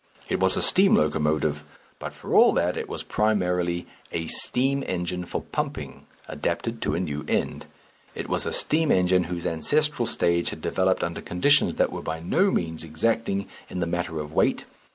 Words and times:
It 0.29 0.39
was 0.39 0.57
a 0.57 0.63
steam 0.63 0.95
locomotive 0.95 1.63
but 1.99 2.11
for 2.11 2.33
all 2.33 2.53
that 2.53 2.75
it 2.75 2.89
was 2.89 3.03
primarily 3.03 3.85
a 4.11 4.25
steam 4.25 4.83
engine 4.87 5.25
for 5.25 5.43
pumping 5.43 6.07
adapted 6.27 6.81
to 6.81 6.95
a 6.95 6.99
new 6.99 7.23
end; 7.27 7.67
it 8.15 8.27
was 8.27 8.47
a 8.47 8.51
steam 8.51 8.91
engine 8.91 9.25
whose 9.25 9.45
ancestral 9.45 10.07
stage 10.07 10.49
had 10.49 10.59
developed 10.59 11.03
under 11.03 11.21
conditions 11.21 11.75
that 11.75 11.91
were 11.91 12.01
by 12.01 12.19
no 12.19 12.49
means 12.49 12.83
exacting 12.83 13.47
in 13.69 13.79
the 13.79 13.85
matter 13.85 14.19
of 14.19 14.33
weight. 14.33 14.65